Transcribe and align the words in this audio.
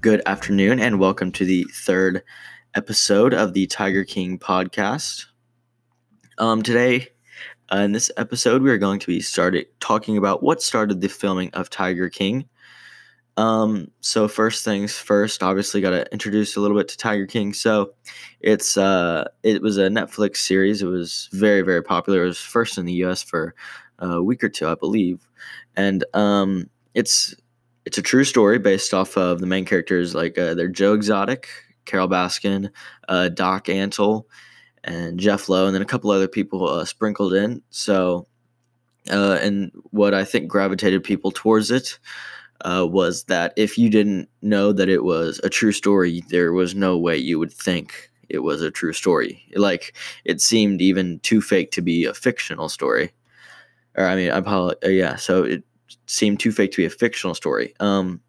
Good 0.00 0.22
afternoon, 0.26 0.78
and 0.78 1.00
welcome 1.00 1.32
to 1.32 1.44
the 1.44 1.64
third 1.72 2.22
episode 2.76 3.34
of 3.34 3.52
the 3.52 3.66
Tiger 3.66 4.04
King 4.04 4.38
podcast. 4.38 5.26
Um, 6.38 6.62
today, 6.62 7.08
uh, 7.72 7.78
in 7.78 7.90
this 7.90 8.08
episode, 8.16 8.62
we 8.62 8.70
are 8.70 8.78
going 8.78 9.00
to 9.00 9.08
be 9.08 9.20
started 9.20 9.66
talking 9.80 10.16
about 10.16 10.40
what 10.40 10.62
started 10.62 11.00
the 11.00 11.08
filming 11.08 11.50
of 11.52 11.68
Tiger 11.68 12.08
King. 12.08 12.48
Um, 13.36 13.90
so 14.00 14.28
first 14.28 14.64
things 14.64 14.96
first, 14.96 15.42
obviously, 15.42 15.80
got 15.80 15.90
to 15.90 16.06
introduce 16.12 16.54
a 16.54 16.60
little 16.60 16.76
bit 16.76 16.86
to 16.90 16.96
Tiger 16.96 17.26
King. 17.26 17.52
So, 17.52 17.92
it's 18.40 18.76
uh, 18.76 19.24
it 19.42 19.62
was 19.62 19.78
a 19.78 19.88
Netflix 19.88 20.36
series. 20.36 20.80
It 20.80 20.86
was 20.86 21.28
very 21.32 21.62
very 21.62 21.82
popular. 21.82 22.22
It 22.22 22.28
was 22.28 22.38
first 22.38 22.78
in 22.78 22.86
the 22.86 22.94
U.S. 22.94 23.24
for 23.24 23.52
a 23.98 24.22
week 24.22 24.44
or 24.44 24.48
two, 24.48 24.68
I 24.68 24.76
believe, 24.76 25.28
and 25.74 26.04
um, 26.14 26.70
it's 26.94 27.34
it's 27.88 27.96
a 27.96 28.02
true 28.02 28.24
story 28.24 28.58
based 28.58 28.92
off 28.92 29.16
of 29.16 29.40
the 29.40 29.46
main 29.46 29.64
characters 29.64 30.14
like 30.14 30.36
uh, 30.36 30.52
they're 30.52 30.68
Joe 30.68 30.92
Exotic, 30.92 31.48
Carole 31.86 32.06
Baskin, 32.06 32.68
uh, 33.08 33.30
Doc 33.30 33.64
Antle, 33.64 34.24
and 34.84 35.18
Jeff 35.18 35.48
Lowe, 35.48 35.64
and 35.64 35.74
then 35.74 35.80
a 35.80 35.86
couple 35.86 36.10
other 36.10 36.28
people 36.28 36.68
uh, 36.68 36.84
sprinkled 36.84 37.32
in. 37.32 37.62
So, 37.70 38.26
uh, 39.10 39.38
and 39.40 39.72
what 39.84 40.12
I 40.12 40.24
think 40.24 40.48
gravitated 40.48 41.02
people 41.02 41.30
towards 41.30 41.70
it 41.70 41.98
uh, 42.60 42.86
was 42.86 43.24
that 43.24 43.54
if 43.56 43.78
you 43.78 43.88
didn't 43.88 44.28
know 44.42 44.70
that 44.70 44.90
it 44.90 45.02
was 45.02 45.40
a 45.42 45.48
true 45.48 45.72
story, 45.72 46.22
there 46.28 46.52
was 46.52 46.74
no 46.74 46.98
way 46.98 47.16
you 47.16 47.38
would 47.38 47.54
think 47.54 48.10
it 48.28 48.40
was 48.40 48.60
a 48.60 48.70
true 48.70 48.92
story. 48.92 49.42
Like 49.54 49.96
it 50.26 50.42
seemed 50.42 50.82
even 50.82 51.20
too 51.20 51.40
fake 51.40 51.70
to 51.70 51.80
be 51.80 52.04
a 52.04 52.12
fictional 52.12 52.68
story. 52.68 53.12
Or 53.96 54.04
I 54.04 54.14
mean, 54.14 54.30
I 54.30 54.36
apologize. 54.36 54.78
Uh, 54.84 54.88
yeah, 54.90 55.16
so 55.16 55.42
it 55.42 55.64
seemed 56.06 56.40
too 56.40 56.52
fake 56.52 56.72
to 56.72 56.78
be 56.78 56.84
a 56.84 56.90
fictional 56.90 57.34
story. 57.34 57.74
Um, 57.80 58.20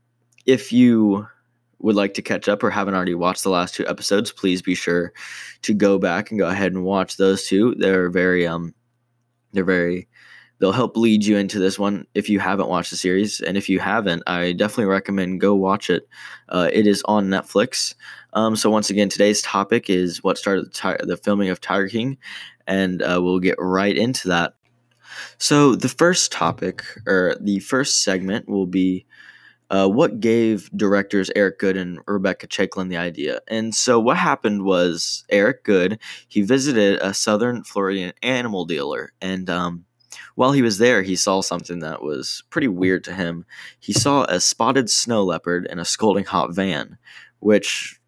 if 0.46 0.72
you 0.72 1.28
would 1.80 1.96
like 1.96 2.14
to 2.14 2.22
catch 2.22 2.50
up 2.50 2.64
or 2.64 2.70
haven't 2.70 2.94
already 2.94 3.16
watched 3.16 3.44
the 3.44 3.50
last 3.50 3.74
two 3.74 3.88
episodes, 3.88 4.32
please 4.32 4.62
be 4.62 4.76
sure 4.76 5.14
to 5.62 5.74
go 5.74 5.98
back 5.98 6.30
and 6.30 6.40
go 6.40 6.48
ahead 6.48 6.74
and 6.74 6.84
watch 6.84 7.18
those 7.18 7.46
two. 7.46 7.76
They're 7.76 8.10
very 8.10 8.46
um 8.46 8.74
they're 9.54 9.64
very 9.64 10.08
they'll 10.60 10.72
help 10.74 10.98
lead 10.98 11.26
you 11.26 11.38
into 11.38 11.58
this 11.58 11.80
one 11.80 12.06
if 12.14 12.30
you 12.30 12.40
haven't 12.40 12.68
watched 12.68 12.92
the 12.92 12.98
series 12.98 13.40
and 13.42 13.58
if 13.58 13.70
you 13.70 13.80
haven't 13.80 14.22
i 14.28 14.52
definitely 14.52 14.86
recommend 14.86 15.42
go 15.42 15.56
watch 15.56 15.90
it 15.90 16.08
uh, 16.50 16.70
it 16.72 16.86
is 16.86 17.02
on 17.06 17.28
netflix 17.28 17.96
um, 18.34 18.56
so 18.56 18.70
once 18.70 18.90
again 18.90 19.10
today's 19.10 19.42
topic 19.42 19.90
is 19.90 20.24
what 20.24 20.38
started 20.38 20.66
the, 20.66 20.98
the 21.06 21.18
filming 21.18 21.50
of 21.50 21.62
tiger 21.62 21.88
king 21.88 22.18
and 22.68 23.02
uh, 23.02 23.20
we'll 23.22 23.40
get 23.40 23.56
right 23.58 23.98
into 23.98 24.28
that 24.28 24.54
so 25.38 25.76
the 25.76 25.90
first 25.90 26.32
topic, 26.32 26.84
or 27.08 27.36
the 27.40 27.60
first 27.60 28.04
segment, 28.04 28.48
will 28.48 28.68
be 28.68 29.06
uh, 29.70 29.88
what 29.88 30.20
gave 30.20 30.70
directors 30.76 31.30
Eric 31.36 31.60
Goode 31.60 31.78
and 31.78 32.00
Rebecca 32.08 32.48
Chaiklin 32.48 32.90
the 32.90 32.98
idea. 32.98 33.40
And 33.48 33.74
so 33.76 34.00
what 34.00 34.18
happened 34.18 34.64
was 34.64 35.26
Eric 35.30 35.64
Goode 35.64 36.00
he 36.28 36.42
visited 36.42 37.00
a 37.02 37.14
Southern 37.14 37.64
Floridian 37.64 38.14
animal 38.24 38.66
dealer, 38.66 39.14
and 39.22 39.50
um, 39.50 39.86
while 40.36 40.54
he 40.54 40.62
was 40.62 40.78
there, 40.78 41.02
he 41.02 41.16
saw 41.16 41.42
something 41.42 41.80
that 41.80 42.02
was 42.02 42.44
pretty 42.50 42.68
weird 42.68 43.04
to 43.06 43.14
him. 43.14 43.46
He 43.80 43.94
saw 43.94 44.24
a 44.24 44.40
spotted 44.40 44.90
snow 44.90 45.24
leopard 45.24 45.68
in 45.70 45.80
a 45.80 45.86
scalding 45.86 46.26
hot 46.26 46.56
van, 46.56 46.98
which 47.40 48.00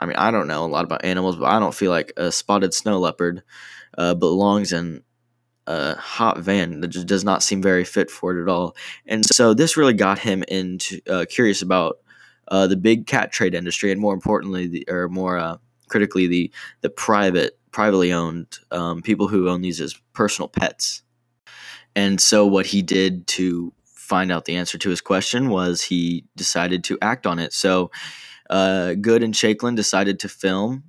I 0.00 0.06
mean 0.06 0.16
I 0.16 0.30
don't 0.30 0.46
know 0.46 0.64
a 0.64 0.66
lot 0.66 0.84
about 0.84 1.04
animals, 1.04 1.36
but 1.36 1.46
I 1.46 1.58
don't 1.58 1.74
feel 1.74 1.90
like 1.90 2.12
a 2.16 2.32
spotted 2.32 2.72
snow 2.74 2.98
leopard 2.98 3.42
uh, 3.98 4.14
belongs 4.14 4.72
in 4.72 5.02
a 5.70 5.94
hot 5.96 6.38
van 6.38 6.80
that 6.80 6.88
just 6.88 7.06
does 7.06 7.24
not 7.24 7.42
seem 7.42 7.62
very 7.62 7.84
fit 7.84 8.10
for 8.10 8.36
it 8.36 8.42
at 8.42 8.48
all. 8.48 8.74
And 9.06 9.24
so 9.24 9.54
this 9.54 9.76
really 9.76 9.94
got 9.94 10.18
him 10.18 10.42
into 10.48 11.00
uh, 11.08 11.26
curious 11.28 11.62
about 11.62 11.98
uh, 12.48 12.66
the 12.66 12.76
big 12.76 13.06
cat 13.06 13.30
trade 13.30 13.54
industry, 13.54 13.92
and 13.92 14.00
more 14.00 14.14
importantly, 14.14 14.66
the, 14.66 14.84
or 14.88 15.08
more 15.08 15.38
uh, 15.38 15.56
critically, 15.88 16.26
the 16.26 16.50
the 16.80 16.90
private, 16.90 17.58
privately 17.70 18.12
owned 18.12 18.58
um, 18.72 19.02
people 19.02 19.28
who 19.28 19.48
own 19.48 19.60
these 19.60 19.80
as 19.80 19.94
personal 20.12 20.48
pets. 20.48 21.02
And 21.94 22.20
so 22.20 22.46
what 22.46 22.66
he 22.66 22.82
did 22.82 23.26
to 23.28 23.72
find 23.84 24.32
out 24.32 24.44
the 24.44 24.56
answer 24.56 24.78
to 24.78 24.90
his 24.90 25.00
question 25.00 25.50
was 25.50 25.82
he 25.82 26.24
decided 26.34 26.82
to 26.84 26.98
act 27.00 27.26
on 27.26 27.38
it. 27.38 27.52
So 27.52 27.90
uh, 28.48 28.94
Goode 28.94 29.22
and 29.22 29.34
Chaiklin 29.34 29.76
decided 29.76 30.18
to 30.20 30.28
film. 30.28 30.84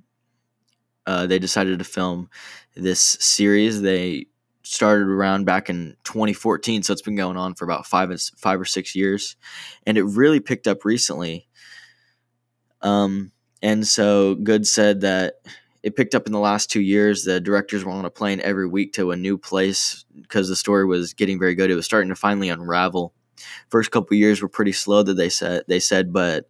Uh, 1.06 1.26
they 1.26 1.38
decided 1.38 1.78
to 1.78 1.84
film 1.84 2.28
this 2.74 3.00
series. 3.20 3.82
They 3.82 4.26
started 4.62 5.08
around 5.08 5.44
back 5.44 5.68
in 5.68 5.96
2014, 6.04 6.82
so 6.82 6.92
it's 6.92 7.02
been 7.02 7.16
going 7.16 7.36
on 7.36 7.54
for 7.54 7.64
about 7.64 7.86
five 7.86 8.10
five 8.36 8.60
or 8.60 8.64
six 8.64 8.94
years, 8.94 9.36
and 9.86 9.98
it 9.98 10.04
really 10.04 10.40
picked 10.40 10.66
up 10.66 10.84
recently. 10.84 11.48
Um, 12.80 13.32
and 13.62 13.86
so 13.86 14.34
Goode 14.34 14.66
said 14.66 15.02
that 15.02 15.34
it 15.82 15.96
picked 15.96 16.14
up 16.14 16.26
in 16.26 16.32
the 16.32 16.38
last 16.38 16.70
two 16.70 16.80
years. 16.80 17.24
The 17.24 17.40
directors 17.40 17.84
were 17.84 17.92
on 17.92 18.04
a 18.04 18.10
plane 18.10 18.40
every 18.40 18.66
week 18.66 18.92
to 18.94 19.10
a 19.10 19.16
new 19.16 19.38
place 19.38 20.04
because 20.20 20.48
the 20.48 20.56
story 20.56 20.84
was 20.84 21.12
getting 21.12 21.38
very 21.38 21.54
good. 21.54 21.70
It 21.70 21.76
was 21.76 21.84
starting 21.84 22.10
to 22.10 22.16
finally 22.16 22.48
unravel. 22.48 23.12
First 23.70 23.90
couple 23.90 24.16
years 24.16 24.40
were 24.40 24.48
pretty 24.48 24.72
slow 24.72 25.02
that 25.02 25.14
they 25.14 25.28
said 25.28 25.64
they 25.68 25.80
said, 25.80 26.12
but 26.12 26.48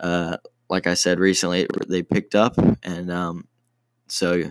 uh, 0.00 0.38
like 0.68 0.86
I 0.86 0.94
said 0.94 1.20
recently, 1.20 1.66
they 1.88 2.02
picked 2.02 2.34
up, 2.34 2.56
and 2.82 3.10
um, 3.10 3.46
so 4.08 4.42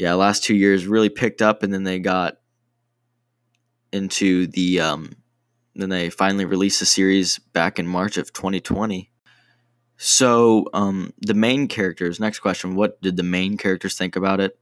yeah, 0.00 0.14
last 0.14 0.42
two 0.42 0.54
years 0.54 0.86
really 0.86 1.10
picked 1.10 1.42
up, 1.42 1.62
and 1.62 1.72
then 1.72 1.84
they 1.84 1.98
got 1.98 2.38
into 3.92 4.46
the 4.46 4.80
um, 4.80 5.14
then 5.74 5.90
they 5.90 6.08
finally 6.08 6.46
released 6.46 6.80
the 6.80 6.86
series 6.86 7.38
back 7.38 7.78
in 7.78 7.86
March 7.86 8.16
of 8.16 8.32
2020. 8.32 9.10
So 9.98 10.66
um, 10.72 11.12
the 11.20 11.34
main 11.34 11.68
characters. 11.68 12.18
Next 12.18 12.38
question: 12.38 12.74
What 12.74 13.00
did 13.02 13.18
the 13.18 13.22
main 13.22 13.58
characters 13.58 13.98
think 13.98 14.16
about 14.16 14.40
it? 14.40 14.58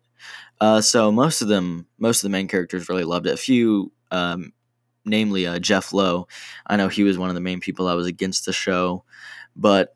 Uh, 0.60 0.80
so 0.80 1.12
most 1.12 1.40
of 1.40 1.46
them, 1.46 1.86
most 1.98 2.18
of 2.18 2.22
the 2.22 2.36
main 2.36 2.48
characters 2.48 2.88
really 2.88 3.04
loved 3.04 3.28
it. 3.28 3.34
A 3.34 3.36
few, 3.36 3.92
um, 4.10 4.52
namely 5.04 5.46
uh, 5.46 5.60
Jeff 5.60 5.92
Lowe. 5.92 6.26
I 6.66 6.76
know 6.76 6.88
he 6.88 7.04
was 7.04 7.16
one 7.16 7.28
of 7.28 7.36
the 7.36 7.40
main 7.40 7.60
people 7.60 7.86
that 7.86 7.94
was 7.94 8.08
against 8.08 8.44
the 8.44 8.52
show, 8.52 9.04
but 9.54 9.94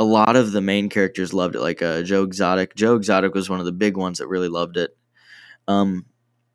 a 0.00 0.04
lot 0.04 0.34
of 0.34 0.52
the 0.52 0.62
main 0.62 0.88
characters 0.88 1.34
loved 1.34 1.54
it, 1.54 1.60
like 1.60 1.82
uh, 1.82 2.00
Joe 2.00 2.22
Exotic. 2.22 2.74
Joe 2.74 2.96
Exotic 2.96 3.34
was 3.34 3.50
one 3.50 3.60
of 3.60 3.66
the 3.66 3.70
big 3.72 3.98
ones 3.98 4.16
that 4.16 4.28
really 4.28 4.48
loved 4.48 4.78
it. 4.78 4.96
Um, 5.68 6.06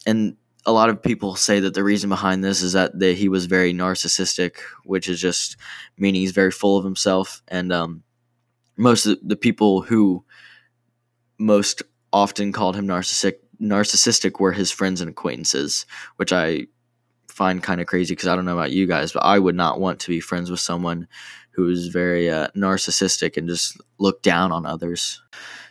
and 0.08 0.38
a 0.66 0.72
lot 0.72 0.90
of 0.90 1.04
people 1.04 1.36
say 1.36 1.60
that 1.60 1.76
the 1.76 1.84
reason 1.84 2.10
behind 2.10 2.44
this 2.44 2.64
is 2.64 2.74
that 2.74 2.98
the, 2.98 3.14
he 3.14 3.30
was 3.30 3.46
very 3.46 3.72
narcissistic, 3.72 4.58
which 4.84 5.08
is 5.08 5.22
just 5.22 5.58
meaning 5.96 6.22
he's 6.22 6.32
very 6.32 6.50
full 6.50 6.76
of 6.76 6.84
himself. 6.84 7.44
And 7.48 7.72
um, 7.72 8.02
most 8.78 9.06
of 9.06 9.20
the 9.22 9.36
people 9.36 9.84
who 9.84 10.26
most 11.38 11.84
often 12.12 12.52
called 12.52 12.76
him 12.76 12.88
narcissistic 12.88 13.36
narcissistic 13.62 14.40
were 14.40 14.54
his 14.54 14.72
friends 14.72 15.02
and 15.02 15.10
acquaintances, 15.12 15.86
which 16.16 16.34
I 16.34 16.66
find 17.36 17.62
kind 17.62 17.82
of 17.82 17.88
crazy 17.88 18.14
because 18.16 18.30
I 18.30 18.36
don't 18.36 18.46
know 18.46 18.58
about 18.58 18.72
you 18.72 18.88
guys, 18.88 19.12
but 19.12 19.24
I 19.24 19.40
would 19.40 19.56
not 19.56 19.82
want 19.82 20.00
to 20.00 20.10
be 20.10 20.22
friends 20.22 20.50
with 20.50 20.62
someone 20.62 21.06
who 21.52 21.70
is 21.70 21.90
very 21.90 22.30
uh, 22.30 22.48
narcissistic 22.56 23.36
and 23.36 23.48
just 23.48 23.78
look 23.98 24.22
down 24.22 24.54
on 24.54 24.66
others. 24.66 25.22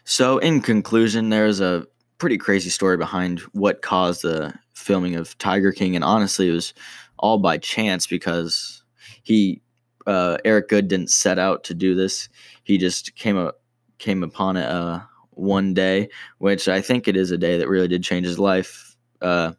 So, 0.05 0.37
in 0.39 0.61
conclusion, 0.61 1.31
there's 1.31 1.61
a 1.61 1.87
pretty 2.19 2.37
crazy 2.37 2.69
story 2.69 2.99
behind 2.99 3.41
what 3.53 3.81
caused 3.81 4.23
the 4.23 4.53
filming 4.75 5.17
of 5.17 5.37
Tiger 5.39 5.73
King, 5.73 5.97
and 5.97 6.05
honestly, 6.05 6.49
it 6.49 6.53
was 6.53 6.75
all 7.19 7.39
by 7.39 7.57
chance 7.57 8.07
because 8.07 8.83
he 9.23 9.63
uh, 10.07 10.37
Eric 10.45 10.69
Goode 10.69 10.89
didn't 10.89 11.11
set 11.11 11.39
out 11.39 11.65
to 11.65 11.75
do 11.75 11.95
this. 11.95 12.29
He 12.65 12.77
just 12.77 13.17
came 13.17 13.39
up 13.39 13.61
came 13.99 14.23
upon 14.23 14.59
it 14.59 14.69
uh, 14.69 15.01
one 15.31 15.73
day, 15.73 16.11
which 16.39 16.69
I 16.69 16.83
think 16.83 17.09
it 17.09 17.17
is 17.17 17.31
a 17.31 17.39
day 17.39 17.57
that 17.57 17.69
really 17.69 17.89
did 17.89 18.03
change 18.03 18.27
his 18.27 18.39
life. 18.39 18.97
Uh, 19.23 19.53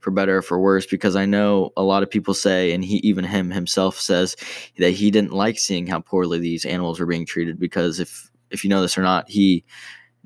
for 0.00 0.10
better 0.10 0.38
or 0.38 0.42
for 0.42 0.60
worse 0.60 0.86
because 0.86 1.16
I 1.16 1.26
know 1.26 1.72
a 1.76 1.82
lot 1.82 2.02
of 2.02 2.10
people 2.10 2.34
say 2.34 2.72
and 2.72 2.84
he 2.84 2.96
even 2.98 3.24
him 3.24 3.50
himself 3.50 3.98
says 3.98 4.36
that 4.78 4.90
he 4.90 5.10
didn't 5.10 5.32
like 5.32 5.58
seeing 5.58 5.86
how 5.86 6.00
poorly 6.00 6.38
these 6.38 6.64
animals 6.64 7.00
were 7.00 7.06
being 7.06 7.26
treated 7.26 7.58
because 7.58 8.00
if 8.00 8.30
if 8.50 8.64
you 8.64 8.70
know 8.70 8.80
this 8.80 8.98
or 8.98 9.02
not 9.02 9.28
he 9.28 9.64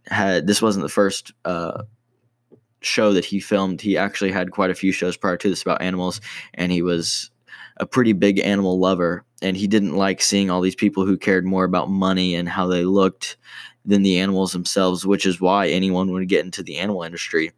had 0.06 0.46
this 0.46 0.62
wasn't 0.62 0.82
the 0.82 0.88
first 0.88 1.32
uh, 1.44 1.82
show 2.84 3.12
that 3.12 3.24
he 3.24 3.40
filmed. 3.40 3.80
He 3.80 3.96
actually 3.96 4.32
had 4.32 4.50
quite 4.50 4.70
a 4.70 4.74
few 4.74 4.92
shows 4.92 5.16
prior 5.16 5.36
to 5.36 5.48
this 5.48 5.62
about 5.62 5.82
animals 5.82 6.20
and 6.54 6.70
he 6.70 6.82
was 6.82 7.30
a 7.78 7.86
pretty 7.86 8.12
big 8.12 8.38
animal 8.40 8.78
lover 8.78 9.24
and 9.42 9.56
he 9.56 9.66
didn't 9.66 9.96
like 9.96 10.22
seeing 10.22 10.50
all 10.50 10.60
these 10.60 10.76
people 10.76 11.04
who 11.04 11.18
cared 11.18 11.44
more 11.44 11.64
about 11.64 11.90
money 11.90 12.34
and 12.34 12.48
how 12.48 12.66
they 12.66 12.84
looked 12.84 13.36
than 13.84 14.02
the 14.02 14.18
animals 14.18 14.52
themselves, 14.52 15.06
which 15.06 15.26
is 15.26 15.40
why 15.40 15.68
anyone 15.68 16.10
would 16.10 16.28
get 16.28 16.44
into 16.44 16.62
the 16.62 16.78
animal 16.78 17.02
industry. 17.02 17.52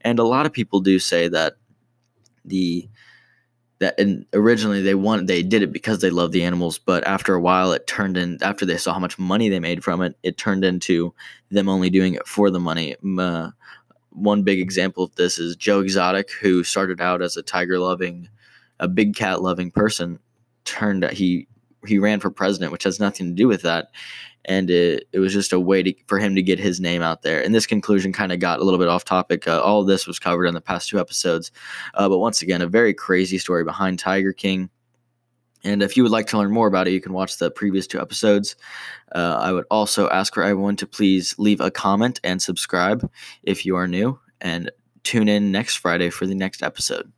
And 0.00 0.18
a 0.18 0.24
lot 0.24 0.46
of 0.46 0.52
people 0.52 0.80
do 0.80 0.98
say 0.98 1.28
that 1.28 1.56
the 2.44 2.88
that 3.80 3.98
and 3.98 4.26
originally 4.32 4.82
they 4.82 4.96
wanted 4.96 5.28
they 5.28 5.42
did 5.42 5.62
it 5.62 5.72
because 5.72 6.00
they 6.00 6.10
loved 6.10 6.32
the 6.32 6.42
animals, 6.42 6.78
but 6.78 7.06
after 7.06 7.34
a 7.34 7.40
while 7.40 7.72
it 7.72 7.86
turned 7.86 8.16
in 8.16 8.38
after 8.42 8.66
they 8.66 8.76
saw 8.76 8.92
how 8.92 8.98
much 8.98 9.18
money 9.18 9.48
they 9.48 9.60
made 9.60 9.84
from 9.84 10.02
it, 10.02 10.16
it 10.22 10.36
turned 10.36 10.64
into 10.64 11.14
them 11.50 11.68
only 11.68 11.90
doing 11.90 12.14
it 12.14 12.26
for 12.26 12.50
the 12.50 12.60
money. 12.60 12.96
Uh, 13.18 13.50
one 14.10 14.42
big 14.42 14.58
example 14.58 15.04
of 15.04 15.14
this 15.14 15.38
is 15.38 15.54
Joe 15.54 15.80
Exotic, 15.80 16.30
who 16.40 16.64
started 16.64 17.00
out 17.00 17.22
as 17.22 17.36
a 17.36 17.42
tiger 17.42 17.78
loving, 17.78 18.28
a 18.80 18.88
big 18.88 19.14
cat 19.14 19.42
loving 19.42 19.70
person, 19.70 20.18
turned 20.64 21.08
he 21.10 21.46
he 21.88 21.98
ran 21.98 22.20
for 22.20 22.30
president, 22.30 22.72
which 22.72 22.84
has 22.84 23.00
nothing 23.00 23.28
to 23.28 23.32
do 23.32 23.48
with 23.48 23.62
that. 23.62 23.88
And 24.44 24.70
it, 24.70 25.08
it 25.12 25.18
was 25.18 25.32
just 25.32 25.52
a 25.52 25.60
way 25.60 25.82
to, 25.82 25.94
for 26.06 26.18
him 26.18 26.34
to 26.34 26.42
get 26.42 26.58
his 26.58 26.80
name 26.80 27.02
out 27.02 27.22
there. 27.22 27.42
And 27.42 27.54
this 27.54 27.66
conclusion 27.66 28.12
kind 28.12 28.32
of 28.32 28.38
got 28.38 28.60
a 28.60 28.64
little 28.64 28.78
bit 28.78 28.88
off 28.88 29.04
topic. 29.04 29.46
Uh, 29.46 29.60
all 29.60 29.80
of 29.80 29.86
this 29.86 30.06
was 30.06 30.18
covered 30.18 30.46
in 30.46 30.54
the 30.54 30.60
past 30.60 30.88
two 30.88 30.98
episodes. 30.98 31.50
Uh, 31.94 32.08
but 32.08 32.18
once 32.18 32.40
again, 32.40 32.62
a 32.62 32.66
very 32.66 32.94
crazy 32.94 33.38
story 33.38 33.64
behind 33.64 33.98
Tiger 33.98 34.32
King. 34.32 34.70
And 35.64 35.82
if 35.82 35.96
you 35.96 36.02
would 36.02 36.12
like 36.12 36.28
to 36.28 36.38
learn 36.38 36.52
more 36.52 36.68
about 36.68 36.86
it, 36.86 36.92
you 36.92 37.00
can 37.00 37.12
watch 37.12 37.38
the 37.38 37.50
previous 37.50 37.86
two 37.86 38.00
episodes. 38.00 38.56
Uh, 39.14 39.38
I 39.40 39.52
would 39.52 39.64
also 39.70 40.08
ask 40.08 40.32
for 40.32 40.42
everyone 40.42 40.76
to 40.76 40.86
please 40.86 41.34
leave 41.38 41.60
a 41.60 41.70
comment 41.70 42.20
and 42.22 42.40
subscribe 42.40 43.10
if 43.42 43.66
you 43.66 43.76
are 43.76 43.88
new. 43.88 44.18
And 44.40 44.70
tune 45.02 45.28
in 45.28 45.50
next 45.50 45.76
Friday 45.76 46.10
for 46.10 46.26
the 46.26 46.34
next 46.34 46.62
episode. 46.62 47.12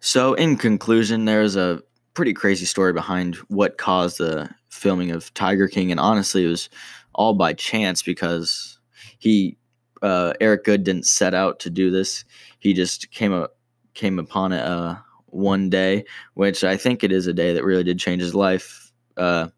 So, 0.00 0.34
in 0.34 0.56
conclusion, 0.56 1.24
there's 1.24 1.56
a 1.56 1.80
pretty 2.14 2.32
crazy 2.32 2.66
story 2.66 2.92
behind 2.92 3.36
what 3.48 3.78
caused 3.78 4.18
the 4.18 4.50
filming 4.68 5.10
of 5.10 5.32
Tiger 5.34 5.68
King, 5.68 5.90
and 5.90 6.00
honestly, 6.00 6.44
it 6.44 6.48
was 6.48 6.68
all 7.14 7.34
by 7.34 7.52
chance 7.52 8.02
because 8.02 8.78
he 9.18 9.56
uh, 10.02 10.32
Eric 10.40 10.64
Goode 10.64 10.84
didn't 10.84 11.06
set 11.06 11.34
out 11.34 11.60
to 11.60 11.70
do 11.70 11.90
this. 11.90 12.24
He 12.58 12.74
just 12.74 13.10
came 13.10 13.32
up 13.32 13.56
came 13.94 14.18
upon 14.18 14.52
it 14.52 14.62
uh, 14.62 14.96
one 15.26 15.70
day, 15.70 16.04
which 16.34 16.64
I 16.64 16.76
think 16.76 17.04
it 17.04 17.12
is 17.12 17.26
a 17.26 17.32
day 17.32 17.52
that 17.52 17.64
really 17.64 17.84
did 17.84 17.98
change 17.98 18.22
his 18.22 18.34
life 18.34 18.90
uh, 19.16 19.48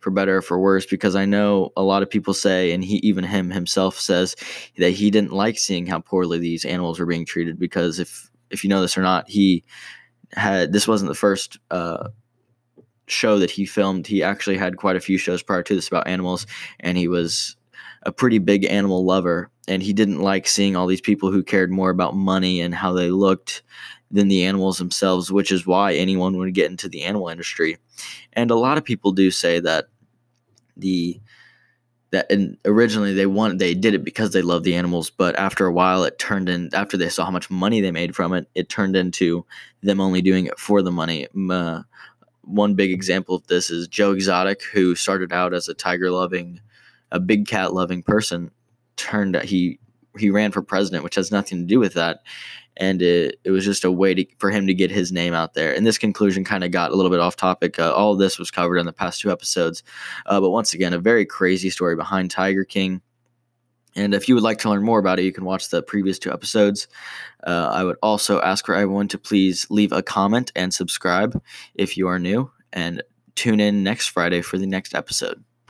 for 0.00 0.10
better 0.10 0.38
or 0.38 0.42
for 0.42 0.58
worse. 0.58 0.86
Because 0.86 1.14
I 1.14 1.24
know 1.24 1.70
a 1.76 1.82
lot 1.82 2.02
of 2.02 2.10
people 2.10 2.34
say, 2.34 2.72
and 2.72 2.82
he 2.82 2.96
even 2.96 3.24
him 3.24 3.50
himself 3.50 3.98
says 3.98 4.34
that 4.78 4.90
he 4.90 5.10
didn't 5.10 5.32
like 5.32 5.58
seeing 5.58 5.86
how 5.86 6.00
poorly 6.00 6.38
these 6.38 6.64
animals 6.64 6.98
were 6.98 7.06
being 7.06 7.24
treated. 7.24 7.58
Because 7.58 7.98
if 7.98 8.30
if 8.50 8.64
you 8.64 8.70
know 8.70 8.80
this 8.80 8.98
or 8.98 9.02
not, 9.02 9.28
he 9.28 9.64
had 10.34 10.72
this 10.72 10.88
wasn't 10.88 11.08
the 11.08 11.14
first 11.14 11.58
uh, 11.70 12.08
show 13.06 13.38
that 13.38 13.50
he 13.50 13.66
filmed. 13.66 14.06
He 14.06 14.22
actually 14.22 14.56
had 14.56 14.76
quite 14.76 14.96
a 14.96 15.00
few 15.00 15.18
shows 15.18 15.42
prior 15.42 15.62
to 15.62 15.74
this 15.74 15.88
about 15.88 16.06
animals, 16.06 16.46
and 16.80 16.96
he 16.96 17.08
was 17.08 17.56
a 18.02 18.12
pretty 18.12 18.38
big 18.38 18.64
animal 18.64 19.04
lover. 19.04 19.50
And 19.68 19.82
he 19.82 19.92
didn't 19.92 20.20
like 20.20 20.48
seeing 20.48 20.74
all 20.74 20.88
these 20.88 21.00
people 21.00 21.30
who 21.30 21.44
cared 21.44 21.70
more 21.70 21.90
about 21.90 22.16
money 22.16 22.60
and 22.60 22.74
how 22.74 22.92
they 22.92 23.10
looked 23.10 23.62
than 24.10 24.28
the 24.28 24.44
animals 24.44 24.78
themselves, 24.78 25.30
which 25.30 25.52
is 25.52 25.66
why 25.66 25.94
anyone 25.94 26.36
would 26.36 26.52
get 26.52 26.70
into 26.70 26.88
the 26.88 27.02
animal 27.04 27.28
industry. 27.28 27.78
And 28.32 28.50
a 28.50 28.56
lot 28.56 28.76
of 28.76 28.84
people 28.84 29.12
do 29.12 29.30
say 29.30 29.60
that 29.60 29.86
the 30.76 31.20
that 32.12 32.30
and 32.30 32.56
originally 32.64 33.12
they 33.12 33.26
wanted 33.26 33.58
they 33.58 33.74
did 33.74 33.94
it 33.94 34.04
because 34.04 34.30
they 34.32 34.42
loved 34.42 34.64
the 34.64 34.74
animals 34.74 35.10
but 35.10 35.36
after 35.38 35.66
a 35.66 35.72
while 35.72 36.04
it 36.04 36.18
turned 36.18 36.48
in 36.48 36.70
after 36.74 36.96
they 36.96 37.08
saw 37.08 37.24
how 37.24 37.30
much 37.30 37.50
money 37.50 37.80
they 37.80 37.90
made 37.90 38.14
from 38.14 38.32
it 38.32 38.46
it 38.54 38.68
turned 38.68 38.94
into 38.94 39.44
them 39.82 40.00
only 40.00 40.22
doing 40.22 40.46
it 40.46 40.58
for 40.58 40.80
the 40.82 40.92
money. 40.92 41.26
Uh, 41.50 41.82
one 42.42 42.74
big 42.74 42.92
example 42.92 43.34
of 43.34 43.46
this 43.46 43.70
is 43.70 43.88
joe 43.88 44.12
exotic 44.12 44.62
who 44.72 44.94
started 44.94 45.32
out 45.32 45.54
as 45.54 45.68
a 45.68 45.74
tiger 45.74 46.10
loving 46.10 46.60
a 47.10 47.18
big 47.18 47.46
cat 47.46 47.72
loving 47.72 48.02
person 48.02 48.50
turned 48.96 49.40
he 49.42 49.78
he 50.18 50.30
ran 50.30 50.52
for 50.52 50.62
president 50.62 51.04
which 51.04 51.14
has 51.14 51.30
nothing 51.30 51.58
to 51.58 51.66
do 51.66 51.78
with 51.78 51.94
that 51.94 52.20
and 52.76 53.02
it, 53.02 53.38
it 53.44 53.50
was 53.50 53.64
just 53.64 53.84
a 53.84 53.90
way 53.90 54.14
to, 54.14 54.26
for 54.38 54.50
him 54.50 54.66
to 54.66 54.74
get 54.74 54.90
his 54.90 55.12
name 55.12 55.34
out 55.34 55.54
there. 55.54 55.74
And 55.74 55.86
this 55.86 55.98
conclusion 55.98 56.44
kind 56.44 56.64
of 56.64 56.70
got 56.70 56.90
a 56.90 56.94
little 56.94 57.10
bit 57.10 57.20
off 57.20 57.36
topic. 57.36 57.78
Uh, 57.78 57.92
all 57.92 58.12
of 58.12 58.18
this 58.18 58.38
was 58.38 58.50
covered 58.50 58.78
in 58.78 58.86
the 58.86 58.92
past 58.92 59.20
two 59.20 59.30
episodes. 59.30 59.82
Uh, 60.26 60.40
but 60.40 60.50
once 60.50 60.72
again, 60.72 60.92
a 60.92 60.98
very 60.98 61.26
crazy 61.26 61.70
story 61.70 61.96
behind 61.96 62.30
Tiger 62.30 62.64
King. 62.64 63.02
And 63.94 64.14
if 64.14 64.26
you 64.26 64.34
would 64.34 64.44
like 64.44 64.58
to 64.60 64.70
learn 64.70 64.82
more 64.82 64.98
about 64.98 65.18
it, 65.18 65.24
you 65.24 65.32
can 65.32 65.44
watch 65.44 65.68
the 65.68 65.82
previous 65.82 66.18
two 66.18 66.32
episodes. 66.32 66.88
Uh, 67.46 67.68
I 67.72 67.84
would 67.84 67.98
also 68.02 68.40
ask 68.40 68.64
for 68.64 68.74
everyone 68.74 69.08
to 69.08 69.18
please 69.18 69.66
leave 69.68 69.92
a 69.92 70.02
comment 70.02 70.50
and 70.56 70.72
subscribe 70.72 71.42
if 71.74 71.98
you 71.98 72.08
are 72.08 72.18
new. 72.18 72.50
And 72.72 73.02
tune 73.34 73.60
in 73.60 73.82
next 73.82 74.08
Friday 74.08 74.40
for 74.40 74.56
the 74.56 74.66
next 74.66 74.94
episode. 74.94 75.44